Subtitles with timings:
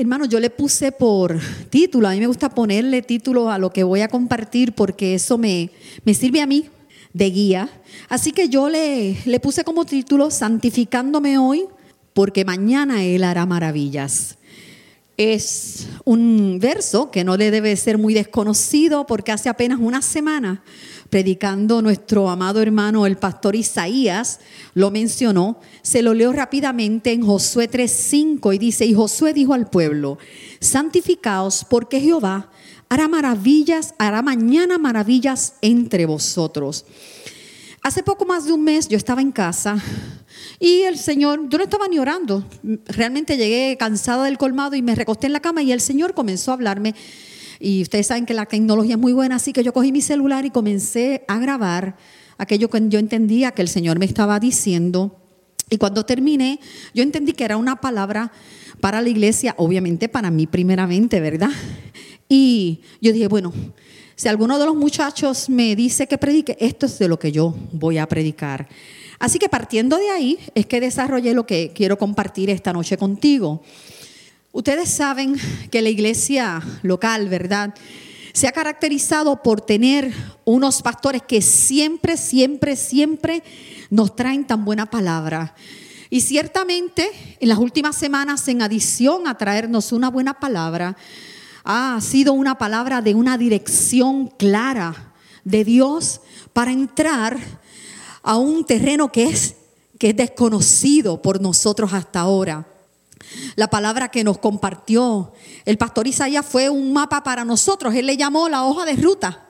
[0.00, 1.38] Hermano, yo le puse por
[1.68, 5.36] título, a mí me gusta ponerle título a lo que voy a compartir porque eso
[5.36, 5.68] me,
[6.06, 6.70] me sirve a mí
[7.12, 7.68] de guía.
[8.08, 11.66] Así que yo le, le puse como título Santificándome hoy
[12.14, 14.38] porque mañana Él hará maravillas.
[15.18, 20.62] Es un verso que no le debe ser muy desconocido porque hace apenas una semana
[21.10, 24.38] predicando nuestro amado hermano el pastor Isaías,
[24.74, 29.68] lo mencionó, se lo leo rápidamente en Josué 3:5 y dice, y Josué dijo al
[29.68, 30.18] pueblo,
[30.60, 32.50] santificaos porque Jehová
[32.88, 36.86] hará maravillas, hará mañana maravillas entre vosotros.
[37.82, 39.82] Hace poco más de un mes yo estaba en casa
[40.58, 42.44] y el Señor, yo no estaba ni orando,
[42.86, 46.50] realmente llegué cansada del colmado y me recosté en la cama y el Señor comenzó
[46.50, 46.94] a hablarme
[47.60, 50.46] y ustedes saben que la tecnología es muy buena, así que yo cogí mi celular
[50.46, 51.96] y comencé a grabar
[52.38, 55.20] aquello que yo entendía que el Señor me estaba diciendo.
[55.68, 56.58] Y cuando terminé,
[56.94, 58.32] yo entendí que era una palabra
[58.80, 61.50] para la iglesia, obviamente para mí primeramente, ¿verdad?
[62.28, 63.52] Y yo dije, bueno,
[64.16, 67.54] si alguno de los muchachos me dice que predique, esto es de lo que yo
[67.72, 68.68] voy a predicar.
[69.18, 73.62] Así que partiendo de ahí es que desarrollé lo que quiero compartir esta noche contigo.
[74.52, 75.36] Ustedes saben
[75.70, 77.72] que la iglesia local, ¿verdad?
[78.32, 80.12] Se ha caracterizado por tener
[80.44, 83.44] unos pastores que siempre, siempre, siempre
[83.90, 85.54] nos traen tan buena palabra.
[86.10, 90.96] Y ciertamente en las últimas semanas, en adición a traernos una buena palabra,
[91.62, 97.38] ha sido una palabra de una dirección clara de Dios para entrar
[98.24, 99.54] a un terreno que es,
[99.96, 102.66] que es desconocido por nosotros hasta ahora.
[103.56, 105.32] La palabra que nos compartió
[105.64, 107.94] el pastor Isaías fue un mapa para nosotros.
[107.94, 109.48] Él le llamó la hoja de ruta.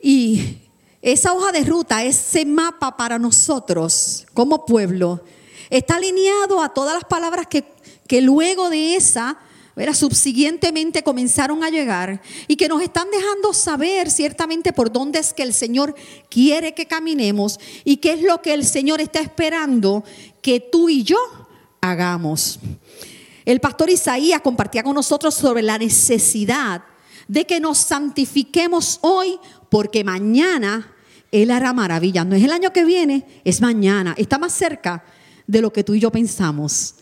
[0.00, 0.58] Y
[1.02, 5.22] esa hoja de ruta, ese mapa para nosotros como pueblo,
[5.70, 7.64] está alineado a todas las palabras que,
[8.06, 9.38] que luego de esa,
[9.94, 15.42] subsiguientemente comenzaron a llegar y que nos están dejando saber ciertamente por dónde es que
[15.42, 15.94] el Señor
[16.28, 20.04] quiere que caminemos y qué es lo que el Señor está esperando
[20.42, 21.18] que tú y yo
[21.80, 22.58] hagamos.
[23.48, 26.82] El pastor Isaías compartía con nosotros sobre la necesidad
[27.28, 29.38] de que nos santifiquemos hoy
[29.70, 30.94] porque mañana
[31.32, 32.26] Él hará maravillas.
[32.26, 34.14] No es el año que viene, es mañana.
[34.18, 35.02] Está más cerca
[35.46, 36.96] de lo que tú y yo pensamos.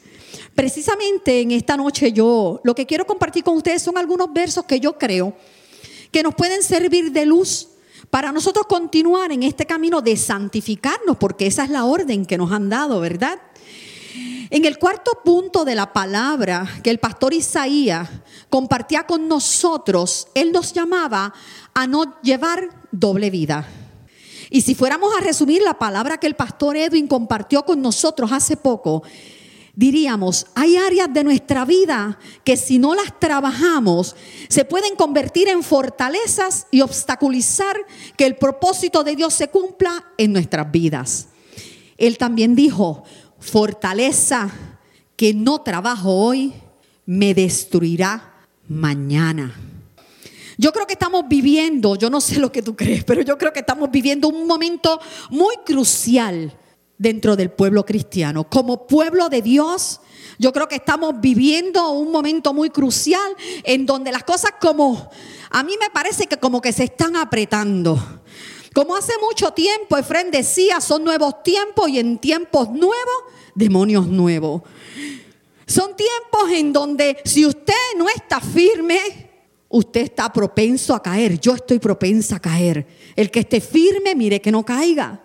[0.54, 4.78] Precisamente en esta noche yo lo que quiero compartir con ustedes son algunos versos que
[4.78, 5.36] yo creo
[6.12, 7.70] que nos pueden servir de luz
[8.08, 12.52] para nosotros continuar en este camino de santificarnos, porque esa es la orden que nos
[12.52, 13.40] han dado, ¿verdad?
[14.50, 18.08] En el cuarto punto de la palabra que el pastor Isaías
[18.48, 21.34] compartía con nosotros, él nos llamaba
[21.74, 23.66] a no llevar doble vida.
[24.50, 28.56] Y si fuéramos a resumir la palabra que el pastor Edwin compartió con nosotros hace
[28.56, 29.02] poco,
[29.74, 34.14] diríamos, hay áreas de nuestra vida que si no las trabajamos,
[34.48, 37.76] se pueden convertir en fortalezas y obstaculizar
[38.16, 41.28] que el propósito de Dios se cumpla en nuestras vidas.
[41.98, 43.04] Él también dijo,
[43.38, 44.50] fortaleza
[45.16, 46.52] que no trabajo hoy
[47.06, 48.34] me destruirá
[48.68, 49.54] mañana.
[50.58, 53.52] Yo creo que estamos viviendo, yo no sé lo que tú crees, pero yo creo
[53.52, 56.56] que estamos viviendo un momento muy crucial
[56.98, 58.48] dentro del pueblo cristiano.
[58.48, 60.00] Como pueblo de Dios,
[60.38, 65.10] yo creo que estamos viviendo un momento muy crucial en donde las cosas como,
[65.50, 68.22] a mí me parece que como que se están apretando.
[68.76, 74.60] Como hace mucho tiempo Efraín decía, son nuevos tiempos y en tiempos nuevos, demonios nuevos.
[75.66, 79.30] Son tiempos en donde si usted no está firme,
[79.70, 81.40] usted está propenso a caer.
[81.40, 82.86] Yo estoy propensa a caer.
[83.16, 85.22] El que esté firme, mire que no caiga.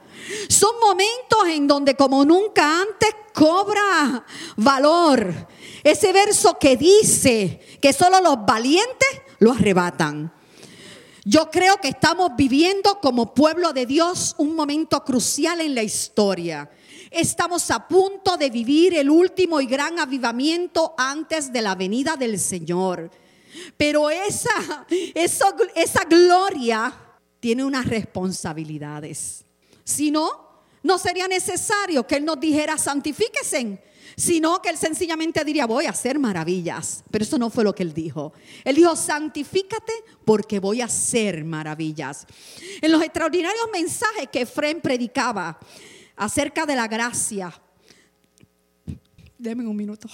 [0.47, 4.25] Son momentos en donde como nunca antes cobra
[4.55, 5.47] valor.
[5.83, 9.09] Ese verso que dice que solo los valientes
[9.39, 10.31] lo arrebatan.
[11.23, 16.69] Yo creo que estamos viviendo como pueblo de Dios un momento crucial en la historia.
[17.11, 22.39] Estamos a punto de vivir el último y gran avivamiento antes de la venida del
[22.39, 23.11] Señor.
[23.77, 26.91] Pero esa, esa, esa gloria
[27.39, 29.45] tiene unas responsabilidades.
[29.83, 33.79] Si no, no sería necesario que Él nos dijera santifíquese
[34.21, 37.03] sino que él sencillamente diría, voy a hacer maravillas.
[37.09, 38.33] Pero eso no fue lo que él dijo.
[38.63, 42.27] Él dijo, santifícate porque voy a hacer maravillas.
[42.81, 45.57] En los extraordinarios mensajes que Efraín predicaba
[46.15, 47.51] acerca de la gracia,
[49.39, 50.07] denme un minuto.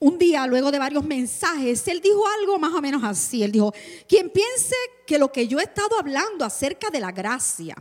[0.00, 3.44] Un día, luego de varios mensajes, él dijo algo más o menos así.
[3.44, 3.72] Él dijo,
[4.08, 4.74] quien piense
[5.06, 7.76] que lo que yo he estado hablando acerca de la gracia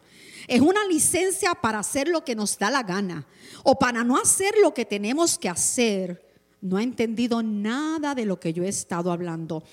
[0.47, 3.27] es una licencia para hacer lo que nos da la gana
[3.63, 6.23] o para no hacer lo que tenemos que hacer.
[6.61, 9.63] no ha entendido nada de lo que yo he estado hablando.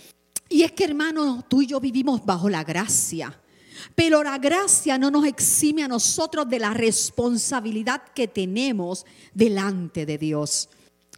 [0.49, 3.41] Y es que hermano, tú y yo vivimos bajo la gracia.
[3.95, 10.19] Pero la gracia no nos exime a nosotros de la responsabilidad que tenemos delante de
[10.19, 10.69] Dios.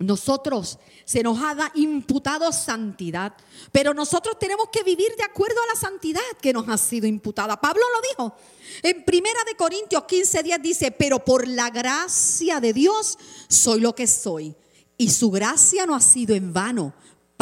[0.00, 3.32] Nosotros se nos ha imputado santidad,
[3.70, 7.61] pero nosotros tenemos que vivir de acuerdo a la santidad que nos ha sido imputada.
[7.61, 8.37] Pablo lo dijo.
[8.82, 13.94] En Primera de Corintios 15 días dice, "Pero por la gracia de Dios soy lo
[13.94, 14.56] que soy,
[14.99, 16.93] y su gracia no ha sido en vano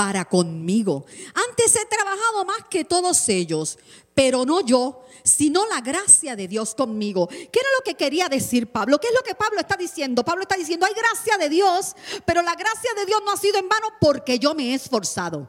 [0.02, 1.06] para conmigo.
[1.48, 3.78] Antes he trabajado más que todos ellos,
[4.14, 7.28] pero no yo, sino la gracia de Dios conmigo.
[7.28, 8.98] ¿Qué era lo que quería decir Pablo?
[8.98, 10.24] ¿Qué es lo que Pablo está diciendo?
[10.24, 11.94] Pablo está diciendo, hay gracia de Dios,
[12.24, 15.48] pero la gracia de Dios no ha sido en vano porque yo me he esforzado.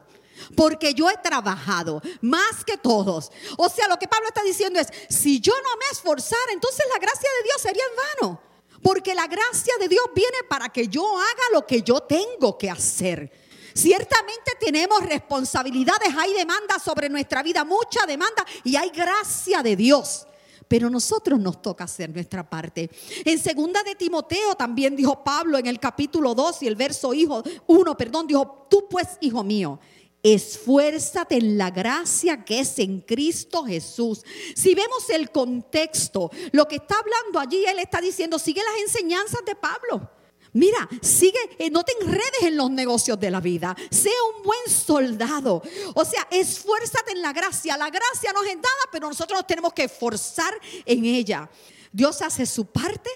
[0.54, 3.32] Porque yo he trabajado más que todos.
[3.56, 7.00] O sea, lo que Pablo está diciendo es, si yo no me esforzara, entonces la
[7.00, 8.40] gracia de Dios sería en vano.
[8.84, 12.70] Porque la gracia de Dios viene para que yo haga lo que yo tengo que
[12.70, 13.43] hacer.
[13.74, 20.26] Ciertamente tenemos responsabilidades, hay demanda sobre nuestra vida, mucha demanda y hay gracia de Dios.
[20.68, 22.88] Pero nosotros nos toca hacer nuestra parte.
[23.24, 27.42] En segunda de Timoteo también dijo Pablo en el capítulo 2 y el verso hijo
[27.66, 29.78] 1, perdón, dijo, "Tú pues, hijo mío,
[30.24, 34.24] esfuérzate en la gracia que es en Cristo Jesús.
[34.56, 39.44] Si vemos el contexto, lo que está hablando allí, él está diciendo, sigue las enseñanzas
[39.44, 40.10] de Pablo.
[40.54, 43.76] Mira, sigue, eh, no te enredes en los negocios de la vida.
[43.90, 45.60] Sea un buen soldado.
[45.94, 47.76] O sea, esfuérzate en la gracia.
[47.76, 50.54] La gracia nos es dada, pero nosotros nos tenemos que esforzar
[50.86, 51.50] en ella.
[51.90, 53.10] Dios hace su parte,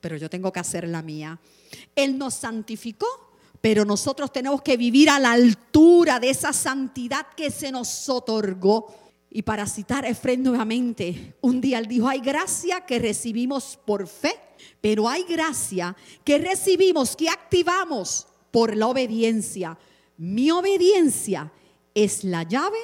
[0.00, 1.40] pero yo tengo que hacer la mía.
[1.96, 3.08] Él nos santificó,
[3.60, 8.94] pero nosotros tenemos que vivir a la altura de esa santidad que se nos otorgó.
[9.34, 14.06] Y para citar a Efraín nuevamente, un día él dijo, hay gracia que recibimos por
[14.06, 14.32] fe
[14.80, 19.78] pero hay gracia que recibimos, que activamos por la obediencia.
[20.16, 21.50] Mi obediencia
[21.94, 22.78] es la llave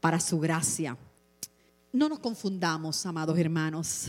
[0.00, 0.98] para su gracia.
[1.92, 4.08] No nos confundamos, amados hermanos.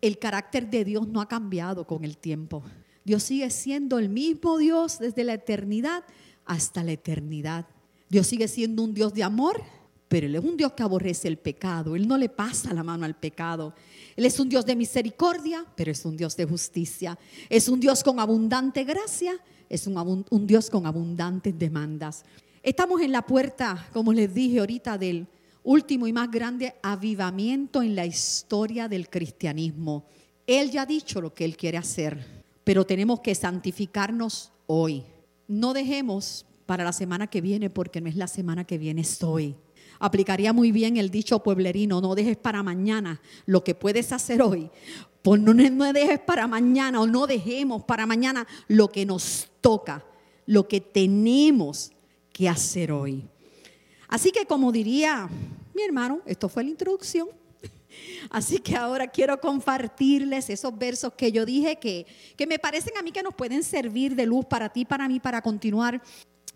[0.00, 2.62] El carácter de Dios no ha cambiado con el tiempo.
[3.04, 6.04] Dios sigue siendo el mismo Dios desde la eternidad
[6.44, 7.66] hasta la eternidad.
[8.08, 9.62] Dios sigue siendo un Dios de amor,
[10.12, 11.96] pero Él es un Dios que aborrece el pecado.
[11.96, 13.72] Él no le pasa la mano al pecado.
[14.14, 17.18] Él es un Dios de misericordia, pero es un Dios de justicia.
[17.48, 19.32] Es un Dios con abundante gracia,
[19.70, 22.26] es un, Dios con abundantes demandas.
[22.62, 25.26] Estamos en la puerta, como les dije ahorita, del
[25.64, 30.04] último y más grande avivamiento en la historia del cristianismo.
[30.46, 35.04] Él ya ha dicho lo que Él quiere hacer, pero tenemos que santificarnos hoy.
[35.48, 39.22] No dejemos para la semana que viene, porque no es la semana que viene, es
[39.22, 39.56] hoy
[40.02, 44.68] aplicaría muy bien el dicho pueblerino, no dejes para mañana lo que puedes hacer hoy.
[45.22, 50.04] Pues no, no dejes para mañana o no dejemos para mañana lo que nos toca,
[50.44, 51.92] lo que tenemos
[52.32, 53.24] que hacer hoy.
[54.08, 55.28] Así que como diría
[55.72, 57.28] mi hermano, esto fue la introducción.
[58.28, 62.06] Así que ahora quiero compartirles esos versos que yo dije que,
[62.36, 65.20] que me parecen a mí que nos pueden servir de luz para ti, para mí,
[65.20, 66.02] para continuar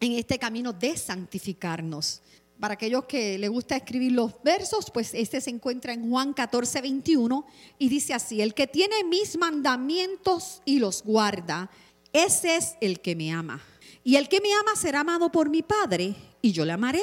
[0.00, 2.22] en este camino de santificarnos
[2.58, 6.80] para aquellos que les gusta escribir los versos, pues este se encuentra en Juan 14,
[6.80, 7.46] 21
[7.78, 11.70] y dice así, el que tiene mis mandamientos y los guarda,
[12.12, 13.62] ese es el que me ama.
[14.02, 17.02] Y el que me ama será amado por mi Padre y yo le amaré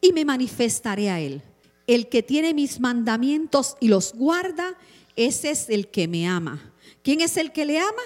[0.00, 1.42] y me manifestaré a él.
[1.86, 4.78] El que tiene mis mandamientos y los guarda,
[5.16, 6.72] ese es el que me ama.
[7.02, 8.02] ¿Quién es el que le ama?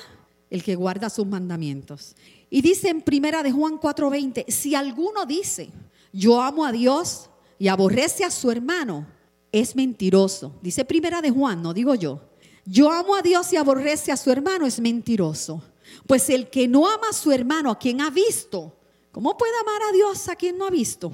[0.50, 2.16] El que guarda sus mandamientos.
[2.50, 5.68] Y dice en primera de Juan 4:20, si alguno dice,
[6.12, 9.06] yo amo a Dios y aborrece a su hermano,
[9.52, 10.54] es mentiroso.
[10.62, 12.20] Dice primera de Juan, no digo yo.
[12.64, 15.62] Yo amo a Dios y aborrece a su hermano, es mentiroso.
[16.06, 18.76] Pues el que no ama a su hermano, a quien ha visto,
[19.10, 21.10] ¿cómo puede amar a Dios a quien no ha visto?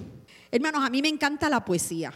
[0.50, 2.12] Hermanos, a mí me encanta la poesía.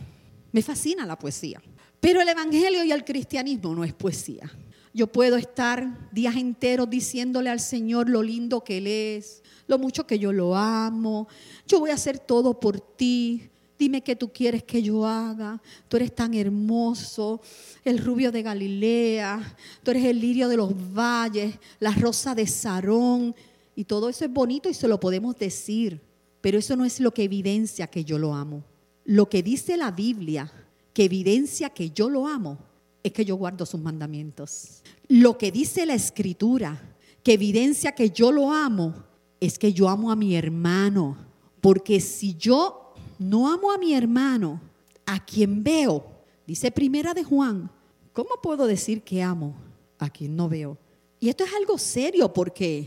[0.53, 1.63] Me fascina la poesía.
[2.01, 4.51] Pero el Evangelio y el cristianismo no es poesía.
[4.99, 10.09] Yo puedo estar días enteros diciéndole al Señor lo lindo que Él es, lo mucho
[10.09, 11.29] que yo lo amo.
[11.69, 13.49] Yo voy a hacer todo por ti.
[13.79, 15.63] Dime qué tú quieres que yo haga.
[15.87, 17.41] Tú eres tan hermoso,
[17.85, 19.57] el rubio de Galilea.
[19.85, 23.37] Tú eres el lirio de los valles, la rosa de Sarón.
[23.77, 26.01] Y todo eso es bonito y se lo podemos decir.
[26.41, 28.65] Pero eso no es lo que evidencia que yo lo amo.
[29.05, 30.51] Lo que dice la Biblia,
[30.93, 32.59] que evidencia que yo lo amo,
[33.09, 34.83] es que yo guardo sus mandamientos.
[35.09, 38.95] Lo que dice la Escritura, que evidencia que yo lo amo,
[39.41, 41.17] es que yo amo a mi hermano.
[41.61, 44.61] Porque si yo no amo a mi hermano,
[45.07, 46.05] a quien veo,
[46.47, 47.71] dice primera de Juan,
[48.13, 49.55] ¿cómo puedo decir que amo
[49.99, 50.79] a quien no veo?
[51.21, 52.87] Y esto es algo serio porque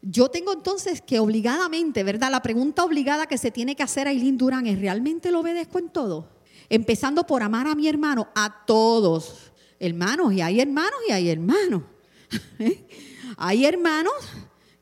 [0.00, 2.30] yo tengo entonces que obligadamente, ¿verdad?
[2.30, 5.78] La pregunta obligada que se tiene que hacer a Eileen Durán es, ¿realmente lo obedezco
[5.78, 6.28] en todo?
[6.70, 9.47] Empezando por amar a mi hermano, a todos.
[9.80, 11.82] Hermanos, y hay hermanos y hay hermanos.
[13.40, 14.12] Hay hermanos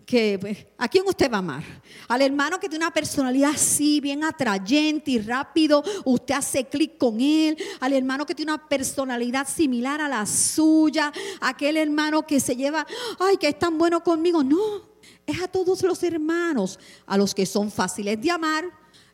[0.07, 1.65] que, pues, ¿a quién usted va a amar?
[2.09, 7.21] Al hermano que tiene una personalidad así, bien atrayente y rápido, usted hace clic con
[7.21, 7.59] él.
[7.81, 11.13] Al hermano que tiene una personalidad similar a la suya.
[11.41, 12.87] Aquel hermano que se lleva,
[13.19, 14.45] ay, que es tan bueno conmigo.
[14.45, 14.89] No,
[15.27, 18.65] es a todos los hermanos, a los que son fáciles de amar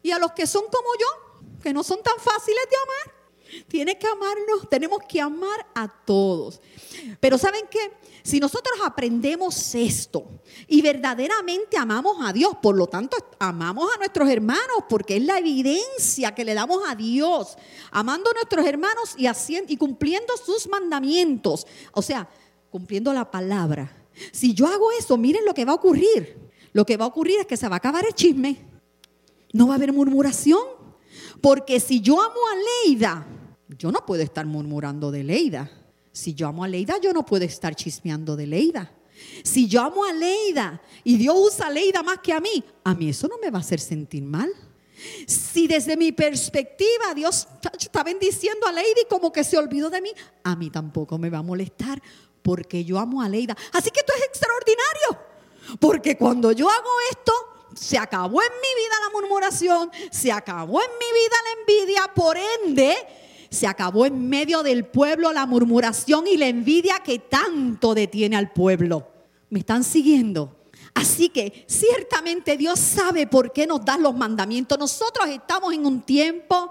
[0.02, 3.21] y a los que son como yo, que no son tan fáciles de amar.
[3.68, 6.60] Tiene que amarnos, tenemos que amar a todos.
[7.20, 7.92] Pero ¿saben qué?
[8.22, 10.24] Si nosotros aprendemos esto
[10.68, 15.38] y verdaderamente amamos a Dios, por lo tanto amamos a nuestros hermanos porque es la
[15.38, 17.56] evidencia que le damos a Dios,
[17.90, 22.28] amando a nuestros hermanos y, haciendo, y cumpliendo sus mandamientos, o sea,
[22.70, 23.92] cumpliendo la palabra.
[24.30, 26.38] Si yo hago eso, miren lo que va a ocurrir.
[26.72, 28.56] Lo que va a ocurrir es que se va a acabar el chisme.
[29.52, 30.62] No va a haber murmuración.
[31.40, 33.26] Porque si yo amo a Leida,
[33.78, 35.70] yo no puedo estar murmurando de Leida.
[36.12, 38.92] Si yo amo a Leida, yo no puedo estar chismeando de Leida.
[39.44, 42.94] Si yo amo a Leida y Dios usa a Leida más que a mí, a
[42.94, 44.50] mí eso no me va a hacer sentir mal.
[45.26, 47.48] Si desde mi perspectiva Dios
[47.78, 50.10] está bendiciendo a Leida y como que se olvidó de mí,
[50.44, 52.02] a mí tampoco me va a molestar
[52.42, 53.56] porque yo amo a Leida.
[53.72, 55.32] Así que esto es extraordinario.
[55.78, 57.32] Porque cuando yo hago esto,
[57.74, 62.36] se acabó en mi vida la murmuración, se acabó en mi vida la envidia, por
[62.36, 62.96] ende,
[63.52, 68.50] se acabó en medio del pueblo la murmuración y la envidia que tanto detiene al
[68.50, 69.06] pueblo.
[69.50, 70.56] ¿Me están siguiendo?
[70.94, 74.78] Así que ciertamente Dios sabe por qué nos da los mandamientos.
[74.78, 76.70] Nosotros estamos en un tiempo,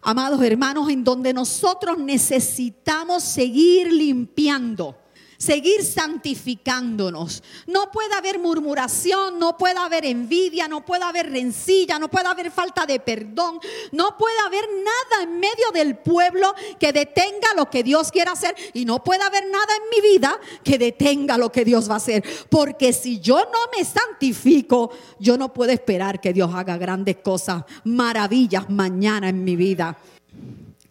[0.00, 4.96] amados hermanos, en donde nosotros necesitamos seguir limpiando
[5.36, 7.42] seguir santificándonos.
[7.66, 12.50] No puede haber murmuración, no puede haber envidia, no puede haber rencilla, no puede haber
[12.50, 13.58] falta de perdón,
[13.92, 18.54] no puede haber nada en medio del pueblo que detenga lo que Dios quiere hacer
[18.72, 21.98] y no puede haber nada en mi vida que detenga lo que Dios va a
[21.98, 22.24] hacer.
[22.48, 27.64] Porque si yo no me santifico, yo no puedo esperar que Dios haga grandes cosas,
[27.84, 29.96] maravillas mañana en mi vida.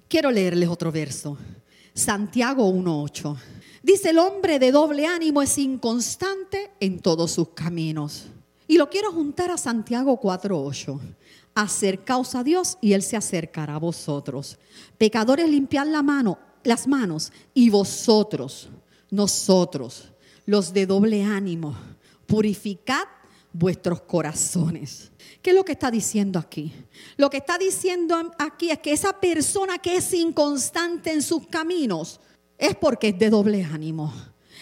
[0.07, 1.37] Quiero leerles otro verso.
[1.93, 3.35] Santiago 1.8.
[3.83, 8.27] Dice, el hombre de doble ánimo es inconstante en todos sus caminos.
[8.65, 10.99] Y lo quiero juntar a Santiago 4.8.
[11.53, 14.57] Acercaos a Dios y Él se acercará a vosotros.
[14.97, 18.69] Pecadores, limpiad la mano, las manos y vosotros,
[19.11, 20.13] nosotros,
[20.45, 21.75] los de doble ánimo,
[22.25, 23.03] purificad
[23.51, 25.11] vuestros corazones.
[25.41, 26.73] ¿Qué es lo que está diciendo aquí?
[27.17, 32.19] Lo que está diciendo aquí es que esa persona que es inconstante en sus caminos,
[32.63, 34.13] es porque es de doble ánimo.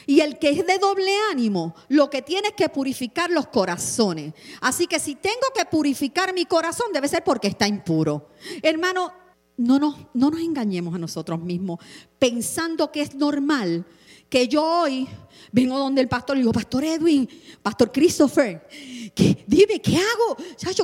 [0.08, 4.34] Y el que es de doble ánimo, lo que tiene es que purificar los corazones.
[4.60, 8.30] Así que si tengo que purificar mi corazón, debe ser porque está impuro.
[8.64, 9.14] Hermano,
[9.58, 11.80] no nos, no nos engañemos a nosotros mismos
[12.18, 13.86] pensando que es normal
[14.32, 15.08] que yo hoy
[15.52, 17.30] vengo donde el pastor y digo, Pastor Edwin,
[17.62, 18.66] Pastor Christopher,
[19.46, 20.38] dime, ¿qué hago?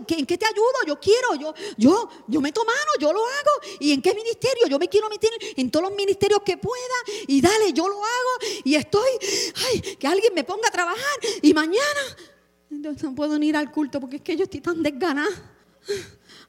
[0.10, 0.86] ¿En qué te ayudo?
[0.86, 3.78] Yo quiero, yo, yo, yo meto mano, yo lo hago.
[3.80, 4.68] ¿Y en qué ministerio?
[4.68, 6.98] Yo me quiero meter en todos los ministerios que pueda.
[7.28, 8.62] Y dale, yo lo hago.
[8.66, 9.10] Y estoy,
[9.72, 11.20] ay, que alguien me ponga a trabajar.
[11.42, 12.02] Y mañana,
[12.70, 15.30] no puedo ni ir al culto porque es que yo estoy tan desganada.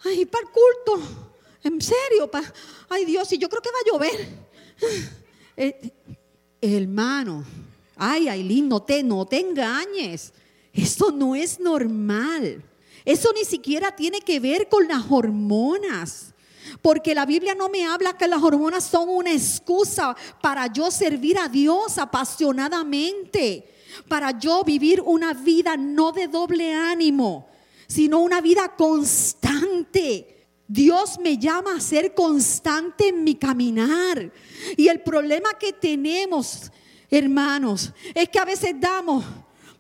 [0.04, 1.08] Ay, para el culto.
[1.62, 2.28] En serio,
[2.88, 4.48] ay Dios, y yo creo que va a llover.
[5.60, 5.92] Eh,
[6.60, 7.44] hermano,
[7.96, 10.32] ay, Aileen, no te, no te engañes.
[10.72, 12.62] Eso no es normal.
[13.04, 16.34] Eso ni siquiera tiene que ver con las hormonas.
[16.82, 21.38] Porque la Biblia no me habla que las hormonas son una excusa para yo servir
[21.38, 23.66] a Dios apasionadamente,
[24.06, 27.48] para yo vivir una vida no de doble ánimo,
[27.86, 30.37] sino una vida constante.
[30.68, 34.30] Dios me llama a ser constante en mi caminar.
[34.76, 36.70] Y el problema que tenemos,
[37.10, 39.24] hermanos, es que a veces damos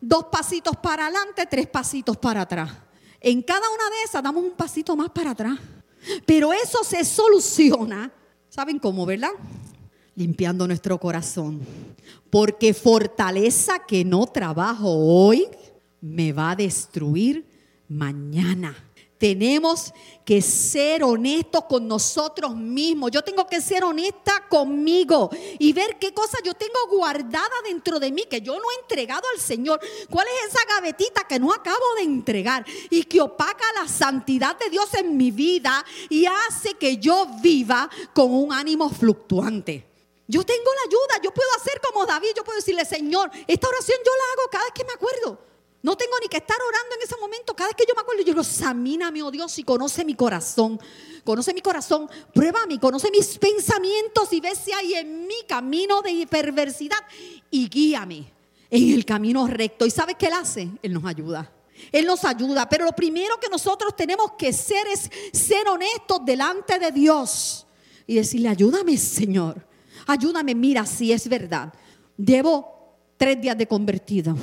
[0.00, 2.72] dos pasitos para adelante, tres pasitos para atrás.
[3.20, 5.58] En cada una de esas damos un pasito más para atrás.
[6.24, 8.10] Pero eso se soluciona,
[8.48, 9.32] ¿saben cómo, verdad?
[10.14, 11.60] Limpiando nuestro corazón.
[12.30, 15.46] Porque fortaleza que no trabajo hoy
[16.00, 17.44] me va a destruir
[17.88, 18.74] mañana.
[19.18, 19.92] Tenemos
[20.24, 23.10] que ser honestos con nosotros mismos.
[23.10, 28.12] Yo tengo que ser honesta conmigo y ver qué cosas yo tengo guardada dentro de
[28.12, 29.80] mí que yo no he entregado al Señor.
[30.08, 34.70] ¿Cuál es esa gavetita que no acabo de entregar y que opaca la santidad de
[34.70, 39.84] Dios en mi vida y hace que yo viva con un ánimo fluctuante?
[40.28, 43.98] Yo tengo la ayuda, yo puedo hacer como David, yo puedo decirle, Señor, esta oración
[44.04, 45.48] yo la hago cada vez que me acuerdo.
[45.88, 47.56] No tengo ni que estar orando en ese momento.
[47.56, 50.78] Cada vez que yo me acuerdo, yo digo, examíname, oh Dios, y conoce mi corazón.
[51.24, 56.26] Conoce mi corazón, pruébame, conoce mis pensamientos y ve si hay en mi camino de
[56.26, 56.98] perversidad
[57.50, 58.30] y guíame
[58.68, 59.86] en el camino recto.
[59.86, 60.68] ¿Y sabe qué Él hace?
[60.82, 61.50] Él nos ayuda.
[61.90, 62.68] Él nos ayuda.
[62.68, 67.66] Pero lo primero que nosotros tenemos que ser es ser honestos delante de Dios
[68.06, 69.66] y decirle, ayúdame, Señor.
[70.06, 71.72] Ayúdame, mira, si es verdad.
[72.18, 74.34] Llevo tres días de convertida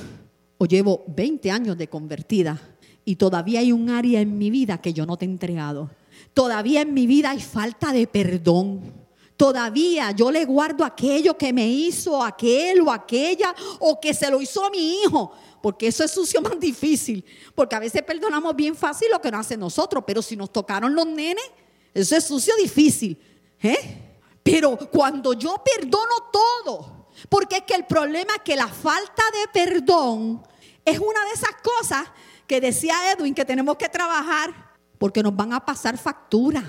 [0.57, 2.59] o llevo 20 años de convertida
[3.03, 5.89] y todavía hay un área en mi vida que yo no te he entregado.
[6.33, 9.05] Todavía en mi vida hay falta de perdón.
[9.37, 14.41] Todavía yo le guardo aquello que me hizo aquel o aquella o que se lo
[14.41, 15.31] hizo a mi hijo.
[15.61, 17.23] Porque eso es sucio más difícil.
[17.53, 20.03] Porque a veces perdonamos bien fácil lo que no hace nosotros.
[20.07, 21.45] Pero si nos tocaron los nenes,
[21.93, 23.19] eso es sucio difícil.
[23.61, 24.01] ¿eh?
[24.41, 29.47] Pero cuando yo perdono todo, porque es que el problema es que la falta de
[29.51, 30.43] perdón
[30.83, 32.07] es una de esas cosas
[32.47, 34.53] que decía Edwin que tenemos que trabajar
[34.97, 36.63] porque nos van a pasar factura,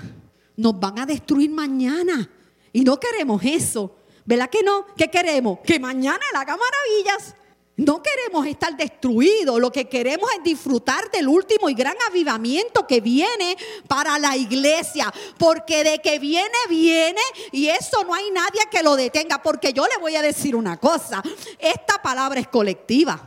[0.55, 2.29] nos van a destruir mañana.
[2.73, 3.95] Y no queremos eso.
[4.25, 4.85] ¿Verdad que no?
[4.95, 5.59] ¿Qué queremos?
[5.63, 7.35] Que mañana él haga maravillas.
[7.77, 13.01] No queremos estar destruidos, lo que queremos es disfrutar del último y gran avivamiento que
[13.01, 13.55] viene
[13.87, 18.95] para la iglesia, porque de que viene, viene y eso no hay nadie que lo
[18.95, 21.21] detenga, porque yo le voy a decir una cosa,
[21.59, 23.21] esta palabra es colectiva,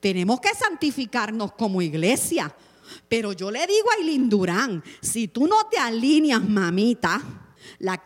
[0.00, 2.52] tenemos que santificarnos como iglesia,
[3.08, 3.96] pero yo le digo a
[4.28, 7.22] Durán, si tú no te alineas, mamita,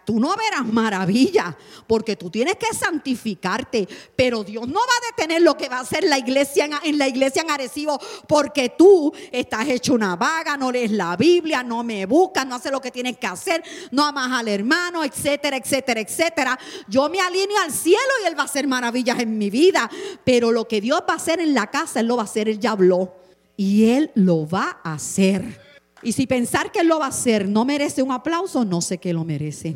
[0.05, 5.43] tú no verás maravilla, porque tú tienes que santificarte, pero Dios no va a detener
[5.43, 9.69] lo que va a hacer la iglesia en, la iglesia en Arecibo, porque tú estás
[9.69, 13.19] hecho una vaga, no lees la Biblia, no me buscas, no haces lo que tienes
[13.19, 16.59] que hacer, no amas al hermano, etcétera, etcétera, etcétera.
[16.89, 19.91] Yo me alineo al cielo y Él va a hacer maravillas en mi vida,
[20.25, 22.49] pero lo que Dios va a hacer en la casa, Él lo va a hacer,
[22.49, 23.15] Él ya habló,
[23.57, 25.66] y Él lo va a hacer.
[26.07, 29.13] Y si pensar que lo va a hacer no merece un aplauso, no sé qué
[29.13, 29.75] lo merece.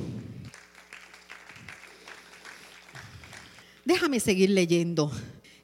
[3.85, 5.11] Déjame seguir leyendo.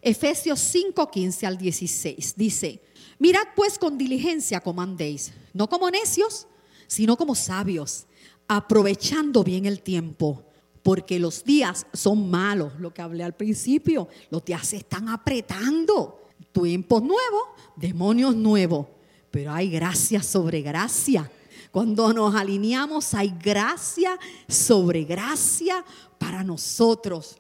[0.03, 2.83] Efesios 5, 15 al 16 dice,
[3.21, 6.49] mirad pues con diligencia como andéis, no como necios,
[6.88, 8.09] sino como sabios,
[8.49, 10.43] aprovechando bien el tiempo,
[10.83, 16.23] porque los días son malos, lo que hablé al principio, los días se están apretando,
[16.51, 17.43] tiempos nuevos,
[17.77, 18.96] demonios nuevos
[19.37, 21.31] pero hay gracia sobre gracia.
[21.70, 24.18] Cuando nos alineamos hay gracia
[24.49, 25.85] sobre gracia
[26.16, 27.37] para nosotros.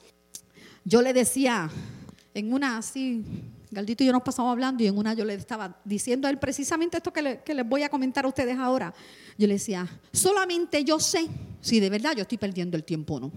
[0.84, 1.70] Yo le decía
[2.34, 3.24] en una así,
[3.70, 6.38] Galdito y yo nos pasamos hablando y en una yo le estaba diciendo a él
[6.38, 8.92] precisamente esto que, que les voy a comentar a ustedes ahora.
[9.38, 11.26] Yo le decía, solamente yo sé
[11.62, 13.32] si de verdad yo estoy perdiendo el tiempo o no.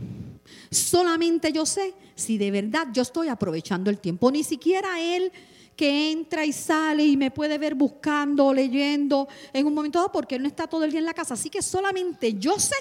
[0.69, 4.29] Solamente yo sé si de verdad yo estoy aprovechando el tiempo.
[4.29, 5.31] Ni siquiera él
[5.79, 10.35] que entra y sale y me puede ver buscando, leyendo en un momento dado porque
[10.35, 11.35] él no está todo el día en la casa.
[11.35, 12.75] Así que solamente yo sé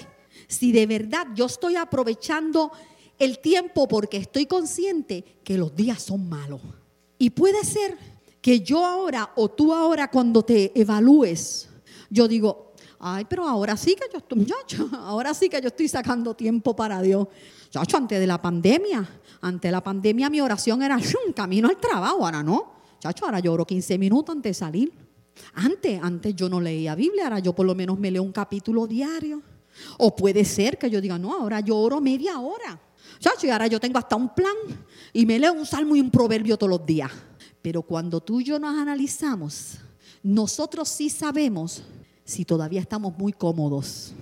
[0.49, 2.73] si de verdad yo estoy aprovechando
[3.17, 6.59] el tiempo porque estoy consciente que los días son malos.
[7.17, 7.97] Y puede ser
[8.41, 11.69] que yo ahora o tú ahora cuando te evalúes,
[12.09, 15.87] yo digo, ay, pero ahora sí que yo estoy, muchacho, ahora sí que yo estoy
[15.87, 17.29] sacando tiempo para Dios.
[17.69, 19.07] Chacho, antes de la pandemia,
[19.39, 22.78] ante la pandemia mi oración era un camino al trabajo, ahora no.
[22.99, 24.91] Chacho, ahora lloro 15 minutos antes de salir.
[25.53, 28.85] Antes, antes yo no leía Biblia, ahora yo por lo menos me leo un capítulo
[28.87, 29.41] diario.
[29.97, 32.79] O puede ser que yo diga, no, ahora yo oro media hora.
[33.19, 34.55] Chacho, y ahora yo tengo hasta un plan
[35.13, 37.11] y me leo un salmo y un proverbio todos los días.
[37.61, 39.77] Pero cuando tú y yo nos analizamos,
[40.23, 41.83] nosotros sí sabemos
[42.23, 44.13] si todavía estamos muy cómodos.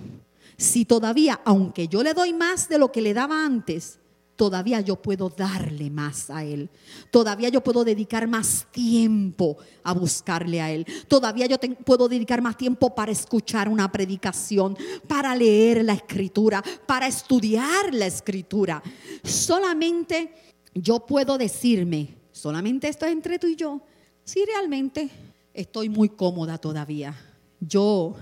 [0.56, 3.98] Si todavía, aunque yo le doy más de lo que le daba antes,
[4.38, 6.70] todavía yo puedo darle más a Él.
[7.10, 10.86] Todavía yo puedo dedicar más tiempo a buscarle a Él.
[11.08, 17.08] Todavía yo puedo dedicar más tiempo para escuchar una predicación, para leer la escritura, para
[17.08, 18.80] estudiar la escritura.
[19.24, 20.32] Solamente
[20.72, 23.82] yo puedo decirme, solamente esto es entre tú y yo,
[24.22, 25.10] si realmente
[25.52, 27.12] estoy muy cómoda todavía.
[27.58, 28.14] Yo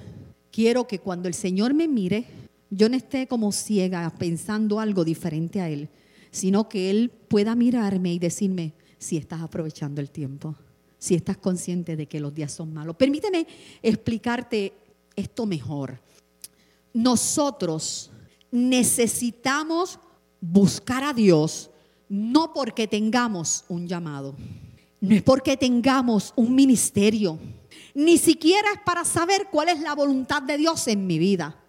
[0.50, 2.24] quiero que cuando el Señor me mire,
[2.70, 5.90] yo no esté como ciega pensando algo diferente a Él,
[6.30, 10.54] sino que Él pueda mirarme y decirme si estás aprovechando el tiempo,
[10.98, 12.96] si estás consciente de que los días son malos.
[12.96, 13.46] Permíteme
[13.82, 14.72] explicarte
[15.14, 16.00] esto mejor.
[16.92, 18.10] Nosotros
[18.50, 19.98] necesitamos
[20.40, 21.70] buscar a Dios
[22.08, 24.36] no porque tengamos un llamado,
[25.00, 27.38] no es porque tengamos un ministerio,
[27.94, 31.62] ni siquiera es para saber cuál es la voluntad de Dios en mi vida.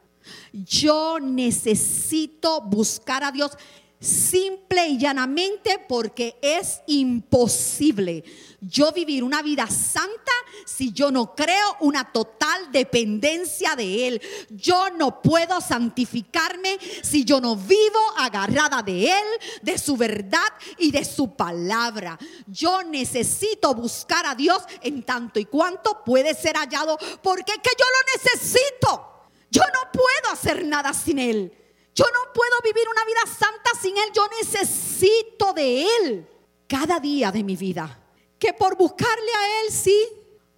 [0.54, 3.52] Yo necesito buscar a Dios
[4.00, 8.24] Simple y llanamente porque es imposible
[8.62, 10.32] yo vivir una vida santa
[10.66, 14.22] si yo no creo una total dependencia de Él.
[14.50, 19.26] Yo no puedo santificarme si yo no vivo agarrada de Él,
[19.62, 22.18] de su verdad y de su palabra.
[22.48, 27.72] Yo necesito buscar a Dios en tanto y cuanto puede ser hallado porque es que
[27.78, 29.14] yo lo necesito.
[29.50, 31.67] Yo no puedo hacer nada sin Él.
[31.98, 34.12] Yo no puedo vivir una vida santa sin Él.
[34.14, 36.28] Yo necesito de Él
[36.68, 38.04] cada día de mi vida.
[38.38, 39.98] Que por buscarle a Él sí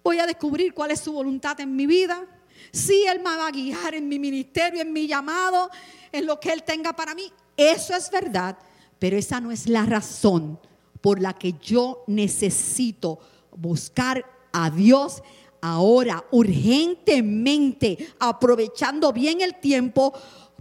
[0.04, 2.26] voy a descubrir cuál es su voluntad en mi vida.
[2.70, 5.70] Sí, Él me va a guiar en mi ministerio, en mi llamado,
[6.12, 7.32] en lo que Él tenga para mí.
[7.56, 8.58] Eso es verdad.
[8.98, 10.60] Pero esa no es la razón
[11.00, 13.18] por la que yo necesito
[13.56, 15.22] buscar a Dios
[15.62, 20.12] ahora, urgentemente, aprovechando bien el tiempo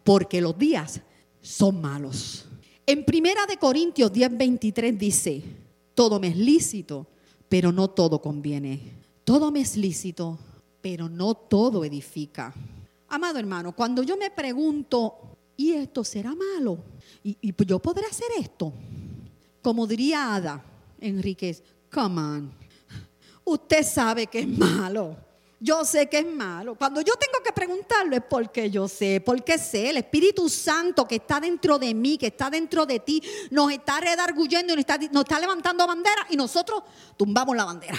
[0.03, 1.01] porque los días
[1.41, 2.45] son malos.
[2.85, 5.43] En Primera de Corintios 10:23 dice,
[5.93, 7.07] todo me es lícito,
[7.47, 8.79] pero no todo conviene.
[9.23, 10.39] Todo me es lícito,
[10.81, 12.53] pero no todo edifica.
[13.09, 15.15] Amado hermano, cuando yo me pregunto,
[15.57, 16.79] ¿y esto será malo?
[17.23, 18.73] ¿Y, y yo podré hacer esto?
[19.62, 20.63] Como diría Ada
[20.99, 22.51] Enríquez, come on,
[23.45, 25.28] usted sabe que es malo.
[25.60, 26.76] Yo sé que es malo.
[26.76, 29.89] Cuando yo tengo que preguntarlo es porque yo sé, porque sé.
[29.89, 34.00] El Espíritu Santo que está dentro de mí, que está dentro de ti, nos está
[34.00, 36.84] redarguyendo y nos está, nos está levantando bandera y nosotros
[37.17, 37.98] tumbamos la bandera.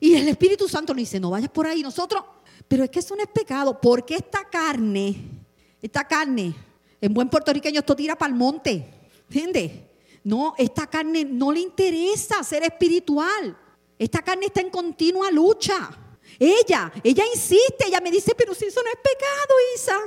[0.00, 1.82] Y el Espíritu Santo nos dice, no vayas por ahí.
[1.82, 2.22] Nosotros,
[2.68, 5.16] pero es que eso no es pecado, porque esta carne,
[5.80, 6.54] esta carne,
[7.00, 8.86] en buen puertorriqueño esto tira para el monte.
[9.30, 9.72] ¿Entiendes?
[10.24, 13.56] No, esta carne no le interesa ser espiritual.
[13.98, 15.90] Esta carne está en continua lucha.
[16.38, 19.98] Ella, ella insiste, ella me dice, pero si eso no es pecado, Isa.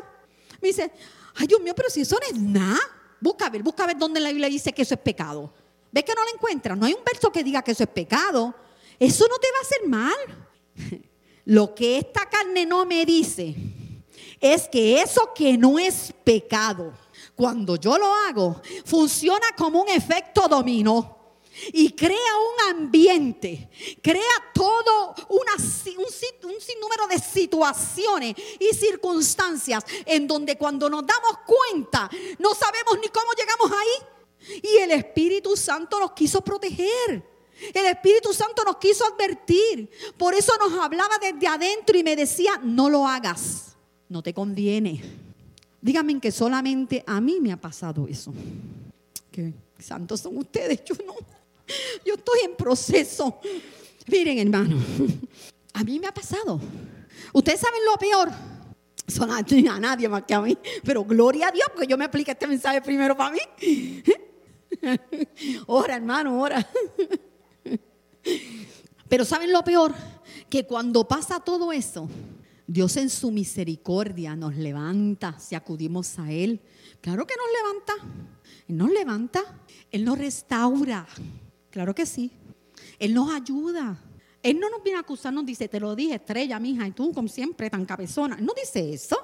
[0.61, 0.91] Me dice,
[1.35, 2.79] ay Dios mío, pero si eso no es nada.
[3.19, 5.53] Busca a ver, busca a ver dónde la Biblia dice que eso es pecado.
[5.91, 6.77] ¿Ves que no lo encuentras?
[6.77, 8.55] No hay un verso que diga que eso es pecado.
[8.97, 11.01] Eso no te va a hacer mal.
[11.45, 13.55] Lo que esta carne no me dice
[14.39, 16.93] es que eso que no es pecado,
[17.35, 21.20] cuando yo lo hago, funciona como un efecto dominó
[21.73, 23.69] y crea un ambiente,
[24.01, 24.21] crea
[24.53, 25.41] todo un,
[25.99, 32.09] un sinnúmero de situaciones y circunstancias en donde cuando nos damos cuenta
[32.39, 34.59] no sabemos ni cómo llegamos ahí.
[34.63, 37.23] Y el Espíritu Santo nos quiso proteger.
[37.73, 39.89] El Espíritu Santo nos quiso advertir.
[40.17, 43.75] Por eso nos hablaba desde adentro y me decía, no lo hagas,
[44.09, 45.03] no te conviene.
[45.79, 48.33] Díganme que solamente a mí me ha pasado eso.
[49.31, 51.15] Que santos son ustedes, yo no.
[52.05, 53.39] Yo estoy en proceso.
[54.07, 54.77] Miren, hermano,
[55.73, 56.59] a mí me ha pasado.
[57.33, 58.29] Ustedes saben lo peor.
[59.07, 59.29] Son
[59.69, 60.57] a, nadie más que a mí.
[60.83, 64.03] Pero gloria a Dios, porque yo me apliqué este mensaje primero para mí.
[65.67, 66.65] Ora, hermano, ora.
[69.09, 69.93] Pero ¿saben lo peor?
[70.49, 72.09] Que cuando pasa todo eso,
[72.67, 76.61] Dios en su misericordia nos levanta si acudimos a Él.
[77.01, 77.93] Claro que nos levanta.
[78.67, 79.41] Él nos levanta.
[79.91, 81.05] Él nos restaura.
[81.71, 82.31] Claro que sí.
[82.99, 83.97] Él nos ayuda.
[84.43, 87.11] Él no nos viene a acusar, nos dice, te lo dije, estrella, mija, y tú
[87.13, 88.37] como siempre tan cabezona.
[88.37, 89.17] no dice eso.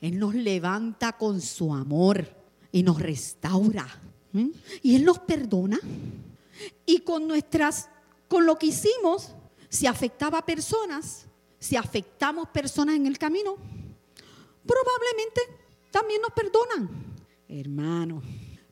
[0.00, 2.26] Él nos levanta con su amor
[2.70, 3.86] y nos restaura.
[4.82, 5.78] Y Él nos perdona.
[6.84, 7.88] Y con nuestras,
[8.28, 9.32] con lo que hicimos,
[9.68, 11.26] si afectaba a personas,
[11.58, 13.56] si afectamos personas en el camino,
[14.66, 15.40] probablemente
[15.90, 16.90] también nos perdonan.
[17.48, 18.22] Hermano,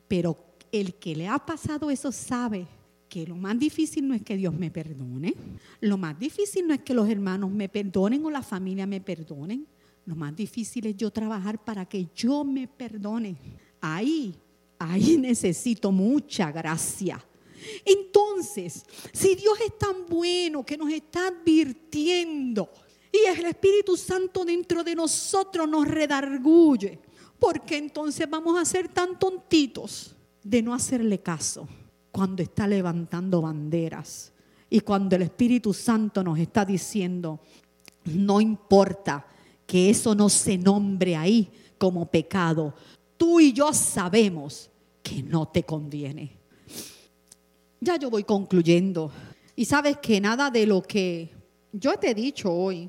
[0.07, 0.37] pero
[0.71, 2.67] el que le ha pasado eso sabe
[3.13, 5.35] que lo más difícil no es que Dios me perdone,
[5.81, 9.67] lo más difícil no es que los hermanos me perdonen o la familia me perdonen,
[10.07, 13.37] lo más difícil es yo trabajar para que yo me perdone.
[13.79, 14.33] Ahí,
[14.79, 17.23] ahí necesito mucha gracia.
[17.85, 22.67] Entonces, si Dios es tan bueno que nos está advirtiendo
[23.11, 26.97] y el Espíritu Santo dentro de nosotros nos redarguye,
[27.37, 31.67] ¿por qué entonces vamos a ser tan tontitos de no hacerle caso?
[32.13, 34.31] Cuando está levantando banderas
[34.69, 37.39] y cuando el Espíritu Santo nos está diciendo,
[38.05, 39.25] no importa
[39.65, 42.75] que eso no se nombre ahí como pecado,
[43.17, 44.69] tú y yo sabemos
[45.01, 46.37] que no te conviene.
[47.79, 49.11] Ya yo voy concluyendo.
[49.55, 51.31] Y sabes que nada de lo que
[51.71, 52.87] yo te he dicho hoy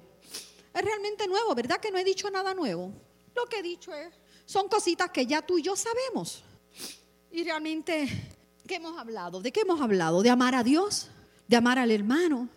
[0.74, 2.92] es realmente nuevo, ¿verdad que no he dicho nada nuevo?
[3.34, 4.12] Lo que he dicho es,
[4.44, 6.44] son cositas que ya tú y yo sabemos.
[7.32, 8.06] Y realmente
[8.66, 9.40] ¿Qué hemos hablado?
[9.40, 10.22] ¿De qué hemos hablado?
[10.22, 11.08] De amar a Dios,
[11.48, 12.48] de amar al hermano,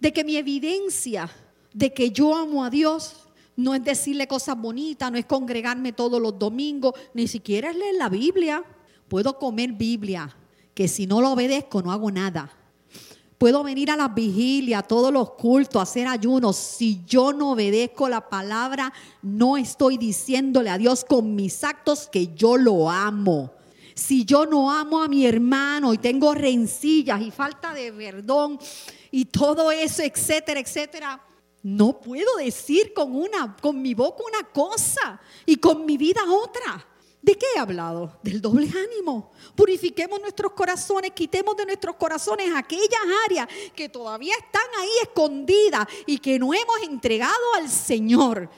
[0.00, 1.30] de que mi evidencia
[1.74, 3.14] de que yo amo a Dios
[3.56, 7.94] no es decirle cosas bonitas, no es congregarme todos los domingos, ni siquiera es leer
[7.96, 8.64] la Biblia.
[9.08, 10.34] Puedo comer Biblia,
[10.74, 12.50] que si no lo obedezco no hago nada.
[13.36, 16.56] Puedo venir a las vigilias, a todos los cultos, hacer ayunos.
[16.56, 22.34] Si yo no obedezco la palabra, no estoy diciéndole a Dios con mis actos que
[22.34, 23.52] yo lo amo.
[23.94, 28.58] Si yo no amo a mi hermano y tengo rencillas y falta de perdón
[29.10, 31.22] y todo eso, etcétera, etcétera,
[31.62, 36.86] no puedo decir con una con mi boca una cosa y con mi vida otra.
[37.22, 38.18] ¿De qué he hablado?
[38.24, 39.30] Del doble ánimo.
[39.54, 46.18] Purifiquemos nuestros corazones, quitemos de nuestros corazones aquellas áreas que todavía están ahí escondidas y
[46.18, 48.50] que no hemos entregado al Señor.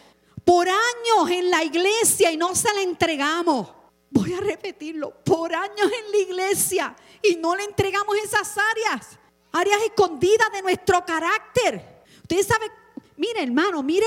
[0.46, 3.68] Por años en la iglesia y no se la entregamos.
[4.14, 9.18] Voy a repetirlo, por años en la iglesia y no le entregamos esas áreas,
[9.50, 12.04] áreas escondidas de nuestro carácter.
[12.22, 12.70] Ustedes saben,
[13.16, 14.06] mire hermano, mire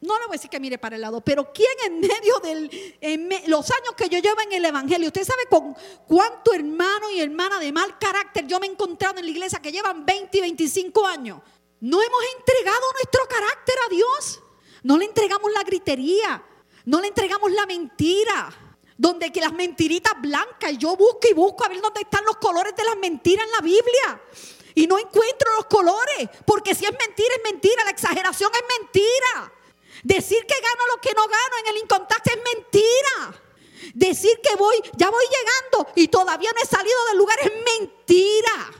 [0.00, 3.44] no le voy a decir que mire para el lado, pero ¿quién en medio de
[3.46, 5.74] los años que yo llevo en el Evangelio, usted sabe con
[6.06, 9.72] cuánto hermano y hermana de mal carácter yo me he encontrado en la iglesia que
[9.72, 11.40] llevan 20 y 25 años?
[11.80, 14.42] No hemos entregado nuestro carácter a Dios.
[14.82, 16.44] No le entregamos la gritería,
[16.84, 18.65] no le entregamos la mentira.
[18.98, 22.74] Donde que las mentiritas blancas, yo busco y busco a ver dónde están los colores
[22.74, 24.22] de las mentiras en la Biblia.
[24.74, 29.52] Y no encuentro los colores, porque si es mentira, es mentira, la exageración es mentira.
[30.02, 33.42] Decir que gano lo que no gano en el incontacto es mentira.
[33.94, 38.70] Decir que voy, ya voy llegando y todavía no he salido del lugar es mentira.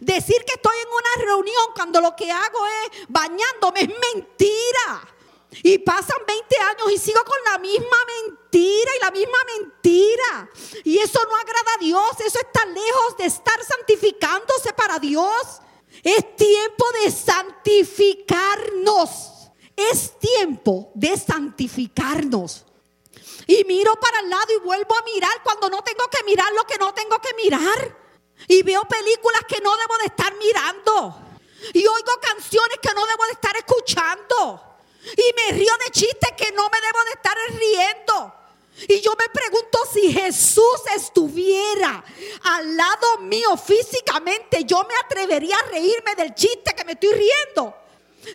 [0.00, 5.14] Decir que estoy en una reunión cuando lo que hago es bañándome es mentira.
[5.62, 10.50] Y pasan 20 años y sigo con la misma mentira y la misma mentira.
[10.84, 12.12] Y eso no agrada a Dios.
[12.24, 15.60] Eso está lejos de estar santificándose para Dios.
[16.02, 19.50] Es tiempo de santificarnos.
[19.76, 22.64] Es tiempo de santificarnos.
[23.46, 26.64] Y miro para el lado y vuelvo a mirar cuando no tengo que mirar lo
[26.64, 27.98] que no tengo que mirar.
[28.46, 31.16] Y veo películas que no debo de estar mirando.
[31.74, 34.69] Y oigo canciones que no debo de estar escuchando.
[35.16, 38.34] Y me río de chistes que no me debo de estar riendo.
[38.88, 42.02] Y yo me pregunto si Jesús estuviera
[42.44, 47.76] al lado mío físicamente, yo me atrevería a reírme del chiste que me estoy riendo.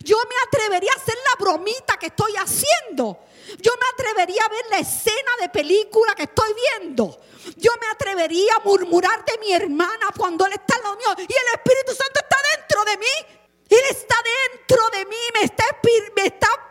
[0.03, 3.25] Yo me atrevería a hacer la bromita que estoy haciendo.
[3.59, 7.21] Yo me atrevería a ver la escena de película que estoy viendo.
[7.57, 11.21] Yo me atrevería a murmurar de mi hermana cuando él está en la unión y
[11.21, 13.34] el Espíritu Santo está dentro de mí.
[13.69, 14.15] Él está
[14.51, 15.65] dentro de mí, me está,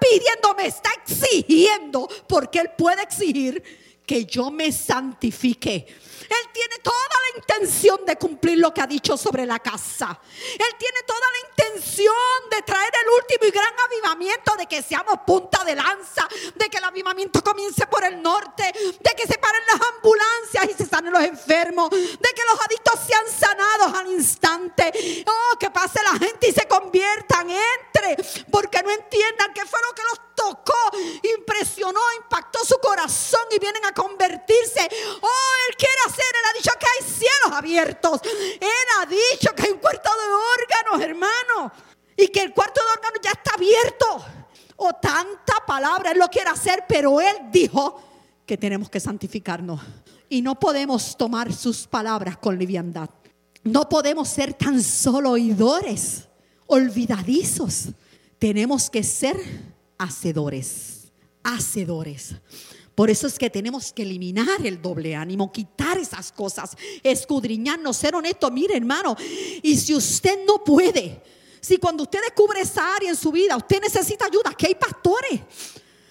[0.00, 3.62] pidiendo, me está exigiendo, porque Él puede exigir
[4.06, 5.86] que yo me santifique.
[6.28, 10.18] Él tiene toda la intención de cumplir lo que ha dicho sobre la casa.
[10.52, 12.14] Él tiene toda la intención
[12.50, 16.78] de traer el último y gran avivamiento, de que seamos punta de lanza, de que
[16.78, 21.12] el avivamiento comience por el norte, de que se paren las ambulancias y se sanen
[21.12, 25.24] los enfermos, de que los adictos sean sanados al instante.
[25.26, 28.16] Oh, que pase la gente y se conviertan, entre,
[28.50, 30.90] porque no entiendan qué fue lo que los tocó,
[31.36, 34.88] impresionó, impactó su corazón y vienen a convertirse.
[35.20, 38.20] Oh, Él quiere hacer, Él ha dicho que hay cielos abiertos.
[38.60, 41.72] Él ha dicho que hay un cuarto de órganos, hermano.
[42.16, 44.24] Y que el cuarto de órganos ya está abierto.
[44.76, 48.02] O tanta palabra, Él lo quiere hacer, pero Él dijo
[48.46, 49.80] que tenemos que santificarnos.
[50.28, 53.08] Y no podemos tomar sus palabras con liviandad.
[53.62, 56.28] No podemos ser tan solo oidores,
[56.66, 57.88] olvidadizos.
[58.38, 59.36] Tenemos que ser
[59.96, 62.34] hacedores, hacedores.
[62.94, 68.14] Por eso es que tenemos que eliminar el doble ánimo, quitar esas cosas, escudriñarnos, ser
[68.14, 68.50] honesto.
[68.50, 69.16] Mire, hermano,
[69.62, 71.20] y si usted no puede,
[71.60, 75.40] si cuando usted descubre esa área en su vida, usted necesita ayuda, aquí hay pastores.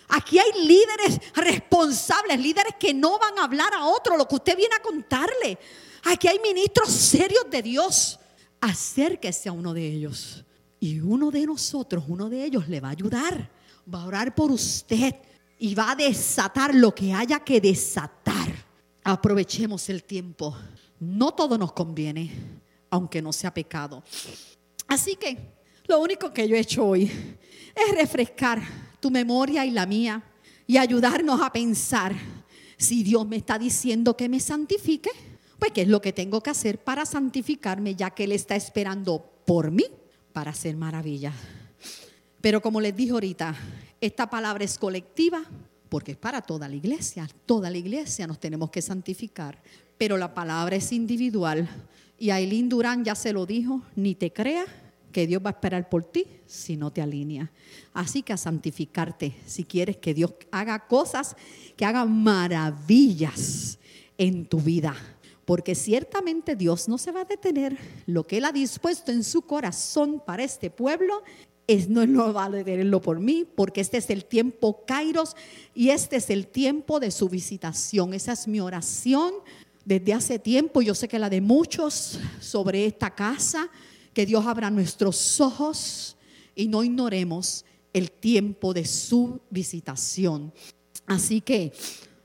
[0.09, 4.57] Aquí hay líderes responsables, líderes que no van a hablar a otro lo que usted
[4.57, 5.57] viene a contarle.
[6.03, 8.19] Aquí hay ministros serios de Dios.
[8.59, 10.43] Acérquese a uno de ellos.
[10.79, 13.49] Y uno de nosotros, uno de ellos le va a ayudar
[13.91, 15.15] va a orar por usted
[15.63, 18.54] y va a desatar lo que haya que desatar.
[19.02, 20.54] Aprovechemos el tiempo.
[20.99, 22.32] No todo nos conviene,
[22.89, 24.04] aunque no sea pecado.
[24.89, 25.38] Así que
[25.88, 28.62] lo único que yo he hecho hoy es refrescar
[28.99, 30.21] tu memoria y la mía
[30.67, 32.13] y ayudarnos a pensar
[32.76, 35.12] si Dios me está diciendo que me santifique,
[35.60, 39.23] pues qué es lo que tengo que hacer para santificarme ya que Él está esperando
[39.45, 39.86] por mí
[40.34, 41.36] para hacer maravillas.
[42.43, 43.56] Pero como les dije ahorita,
[44.01, 45.45] esta palabra es colectiva
[45.88, 47.25] porque es para toda la iglesia.
[47.45, 49.63] Toda la iglesia nos tenemos que santificar.
[49.97, 51.69] Pero la palabra es individual.
[52.19, 54.67] Y Aileen Durán ya se lo dijo, ni te creas
[55.13, 57.49] que Dios va a esperar por ti si no te alinea.
[57.93, 61.38] Así que a santificarte, si quieres que Dios haga cosas,
[61.77, 63.79] que haga maravillas
[64.17, 64.93] en tu vida.
[65.45, 67.77] Porque ciertamente Dios no se va a detener.
[68.06, 71.23] Lo que Él ha dispuesto en su corazón para este pueblo
[71.67, 75.36] es, no, no va a detenerlo por mí, porque este es el tiempo Kairos
[75.73, 78.13] y este es el tiempo de su visitación.
[78.13, 79.34] Esa es mi oración
[79.86, 80.82] desde hace tiempo.
[80.82, 83.69] Yo sé que la de muchos sobre esta casa,
[84.13, 86.17] que Dios abra nuestros ojos
[86.56, 90.54] y no ignoremos el tiempo de su visitación.
[91.06, 91.71] Así que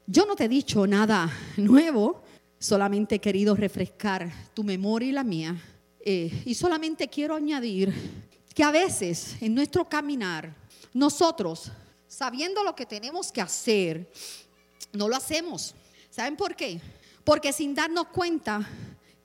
[0.06, 2.22] yo no te he dicho nada nuevo,
[2.58, 5.56] solamente he querido refrescar tu memoria y la mía.
[6.00, 7.92] Eh, y solamente quiero añadir
[8.58, 10.52] que a veces en nuestro caminar,
[10.92, 11.70] nosotros,
[12.08, 14.10] sabiendo lo que tenemos que hacer,
[14.92, 15.76] no lo hacemos.
[16.10, 16.80] ¿Saben por qué?
[17.22, 18.68] Porque sin darnos cuenta,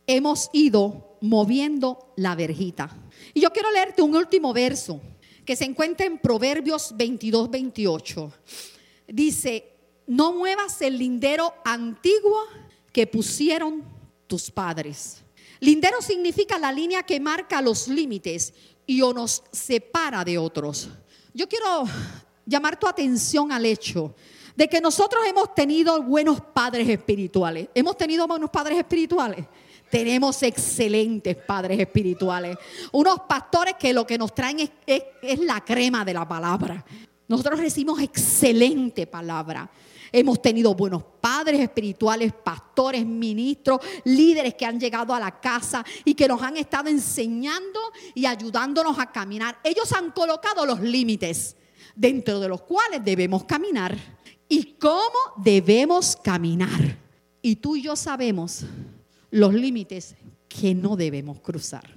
[0.05, 2.95] hemos ido moviendo la verjita.
[3.33, 5.01] Y yo quiero leerte un último verso
[5.43, 8.31] que se encuentra en Proverbios 22, 28.
[9.07, 9.67] Dice,
[10.05, 12.39] no muevas el lindero antiguo
[12.91, 13.83] que pusieron
[14.27, 15.23] tus padres.
[15.59, 18.53] Lindero significa la línea que marca los límites
[18.85, 20.89] y o nos separa de otros.
[21.33, 21.85] Yo quiero
[22.45, 24.13] llamar tu atención al hecho
[24.55, 27.69] de que nosotros hemos tenido buenos padres espirituales.
[27.73, 29.45] Hemos tenido buenos padres espirituales.
[29.89, 32.57] Tenemos excelentes padres espirituales.
[32.91, 36.83] Unos pastores que lo que nos traen es, la crema de la palabra.
[37.27, 39.69] Nosotros recibimos excelente palabra.
[40.15, 46.13] Hemos tenido buenos padres espirituales, pastores, ministros, líderes que han llegado a la casa y
[46.13, 47.79] que nos han estado enseñando
[48.13, 49.57] y ayudándonos a caminar.
[49.63, 51.55] Ellos han colocado los límites
[51.95, 53.97] dentro de los cuales debemos caminar
[54.47, 56.99] y cómo debemos caminar.
[57.41, 58.67] Y tú y yo sabemos
[59.31, 60.15] los límites
[60.47, 61.89] que no debemos cruzar.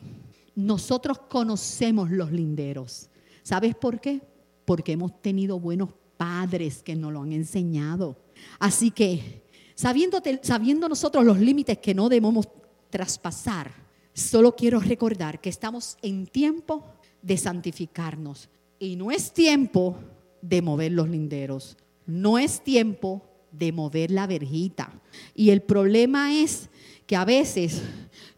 [0.54, 3.10] Nosotros conocemos los linderos.
[3.42, 4.22] ¿Sabes por qué?
[4.64, 8.16] Porque hemos tenido buenos padres que nos lo han enseñado.
[8.58, 9.42] Así que,
[9.74, 12.48] sabiendo, sabiendo nosotros los límites que no debemos
[12.90, 13.72] traspasar,
[14.12, 16.84] solo quiero recordar que estamos en tiempo
[17.22, 18.48] de santificarnos.
[18.78, 19.96] Y no es tiempo
[20.40, 21.76] de mover los linderos.
[22.06, 24.92] No es tiempo de mover la verjita.
[25.34, 26.68] Y el problema es
[27.06, 27.82] que a veces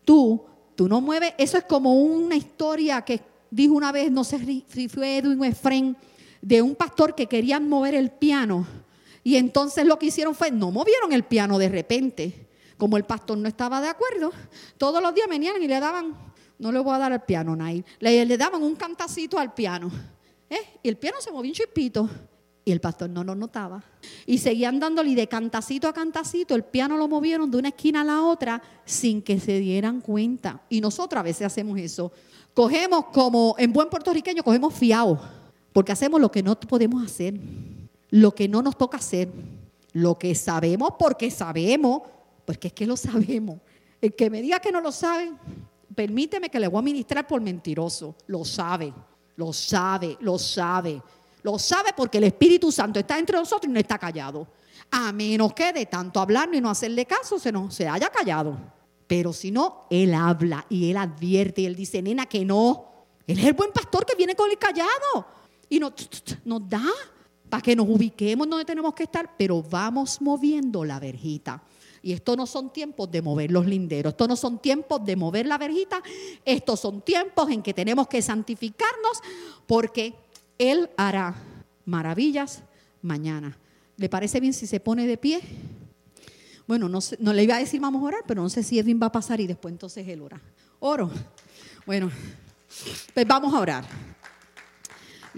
[0.05, 4.65] tú, tú no mueves, eso es como una historia que dijo una vez, no sé
[4.69, 5.97] si fue Edwin o Efren,
[6.41, 8.67] de un pastor que querían mover el piano.
[9.25, 12.47] Y entonces lo que hicieron fue, no movieron el piano de repente.
[12.77, 14.33] Como el pastor no estaba de acuerdo,
[14.77, 16.17] todos los días venían y le daban,
[16.59, 19.91] no le voy a dar al piano, Nail, le, le daban un cantacito al piano.
[20.49, 20.79] ¿eh?
[20.83, 22.09] Y el piano se movía un chipito.
[22.65, 23.83] Y el pastor no lo notaba.
[24.27, 26.55] Y seguían dándole de cantacito a cantacito.
[26.55, 30.61] El piano lo movieron de una esquina a la otra sin que se dieran cuenta.
[30.69, 32.13] Y nosotros a veces hacemos eso.
[32.53, 35.19] Cogemos como, en buen puertorriqueño, cogemos fiado.
[35.73, 37.35] Porque hacemos lo que no podemos hacer.
[38.11, 39.31] Lo que no nos toca hacer.
[39.93, 42.03] Lo que sabemos porque sabemos.
[42.45, 43.59] Porque es que lo sabemos.
[44.01, 45.33] El que me diga que no lo sabe,
[45.95, 48.15] permíteme que le voy a ministrar por mentiroso.
[48.29, 48.93] Lo sabe,
[49.37, 51.03] lo sabe, lo sabe.
[51.43, 54.47] Lo sabe porque el Espíritu Santo está entre nosotros y no está callado.
[54.91, 58.57] A menos que de tanto hablar y no hacerle caso se, no, se haya callado.
[59.07, 62.87] Pero si no, Él habla y Él advierte y Él dice, nena, que no.
[63.27, 65.27] Él es el buen pastor que viene con el callado.
[65.69, 65.93] Y nos,
[66.69, 66.85] da
[67.49, 71.63] para que nos ubiquemos donde tenemos que estar, pero vamos moviendo la verjita.
[72.03, 75.47] Y estos no son tiempos de mover los linderos, estos no son tiempos de mover
[75.47, 76.01] la verjita,
[76.45, 79.19] estos son tiempos en que tenemos que santificarnos
[79.67, 80.15] porque
[80.59, 81.35] él hará
[81.85, 82.63] maravillas
[83.03, 83.59] mañana.
[83.97, 85.41] ¿Le parece bien si se pone de pie?
[86.69, 89.01] Bueno, no, no le iba a decir vamos a orar, pero no sé si Edwin
[89.03, 90.41] va a pasar y después entonces él ora.
[90.81, 91.11] Oro.
[91.85, 92.11] Bueno,
[93.15, 93.85] pues vamos a orar.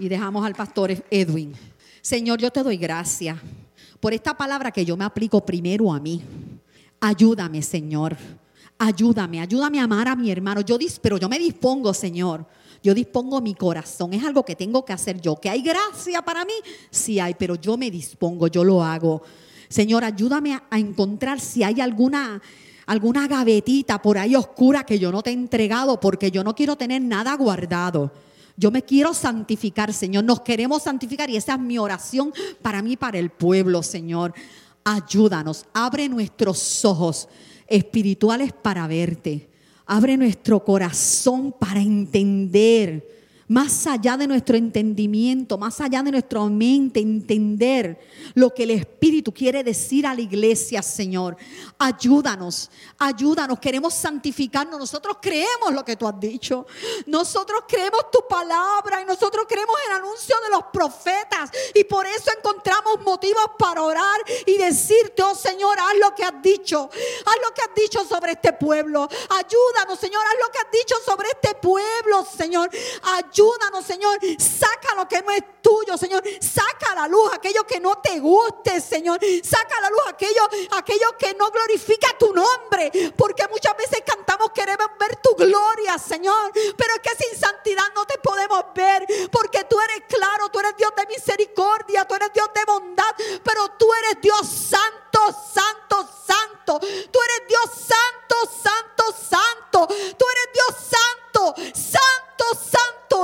[0.01, 1.53] Y dejamos al pastor Edwin.
[2.01, 3.37] Señor, yo te doy gracias
[3.99, 6.21] por esta palabra que yo me aplico primero a mí.
[6.99, 8.17] Ayúdame, Señor.
[8.77, 10.61] Ayúdame, ayúdame a amar a mi hermano.
[10.61, 12.45] Yo pero yo me dispongo, Señor
[12.83, 15.35] yo dispongo mi corazón, es algo que tengo que hacer yo.
[15.35, 16.53] ¿Que hay gracia para mí?
[16.89, 19.21] Sí hay, pero yo me dispongo, yo lo hago.
[19.69, 22.41] Señor, ayúdame a, encontrar si hay alguna
[22.87, 26.75] alguna gavetita por ahí oscura que yo no te he entregado porque yo no quiero
[26.75, 28.11] tener nada guardado.
[28.61, 30.23] Yo me quiero santificar, Señor.
[30.23, 32.31] Nos queremos santificar y esa es mi oración
[32.61, 34.35] para mí, para el pueblo, Señor.
[34.83, 37.27] Ayúdanos, abre nuestros ojos
[37.65, 39.49] espirituales para verte.
[39.87, 43.20] Abre nuestro corazón para entender
[43.51, 47.99] más allá de nuestro entendimiento, más allá de nuestra mente, entender
[48.33, 51.35] lo que el Espíritu quiere decir a la iglesia, Señor.
[51.77, 54.79] Ayúdanos, ayúdanos, queremos santificarnos.
[54.79, 56.65] Nosotros creemos lo que tú has dicho.
[57.07, 61.51] Nosotros creemos tu palabra y nosotros creemos el anuncio de los profetas.
[61.75, 66.41] Y por eso encontramos motivos para orar y decirte, oh Señor, haz lo que has
[66.41, 69.09] dicho, haz lo que has dicho sobre este pueblo.
[69.29, 72.69] Ayúdanos, Señor, haz lo que has dicho sobre este pueblo, Señor.
[73.03, 73.40] Ayúdanos,
[73.81, 74.17] Señor.
[74.37, 76.23] Saca lo que no es tuyo, Señor.
[76.39, 79.19] Saca la luz aquello que no te guste, Señor.
[79.43, 82.91] Saca la luz aquello, aquello que no glorifica tu nombre.
[83.17, 86.51] Porque muchas veces cantamos, queremos ver tu gloria, Señor.
[86.53, 89.05] Pero es que sin santidad no te podemos ver.
[89.31, 93.15] Porque tú eres claro, tú eres Dios de misericordia, tú eres Dios de bondad.
[93.43, 96.79] Pero tú eres Dios santo, santo, santo.
[96.79, 99.87] Tú eres Dios santo, santo, santo.
[99.87, 102.10] Tú eres Dios santo, santo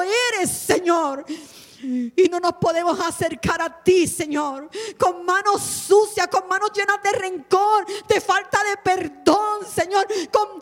[0.08, 1.26] eres, Señor.
[1.80, 7.12] Y no nos podemos acercar a ti, Señor, con manos sucias, con manos llenas de
[7.12, 10.60] rencor, de falta de perdón, Señor, con,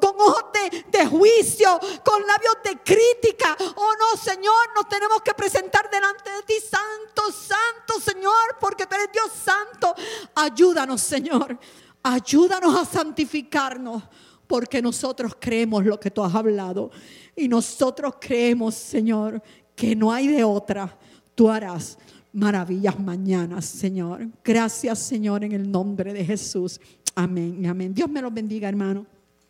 [0.00, 3.56] con, ojos de, de, juicio, con labios de crítica.
[3.74, 8.94] Oh no, Señor, nos tenemos que presentar delante de ti, Santo, Santo, Señor, porque tú
[8.94, 9.94] eres Dios Santo.
[10.36, 11.58] Ayúdanos, Señor.
[12.04, 14.02] Ayúdanos a santificarnos
[14.46, 16.90] porque nosotros creemos lo que tú has hablado.
[17.36, 19.42] Y nosotros creemos, Señor,
[19.74, 20.98] que no hay de otra,
[21.34, 21.98] tú harás
[22.32, 24.28] maravillas mañanas, Señor.
[24.44, 26.80] Gracias, Señor, en el nombre de Jesús.
[27.14, 27.66] Amén.
[27.66, 27.94] Amén.
[27.94, 29.06] Dios me los bendiga, hermano.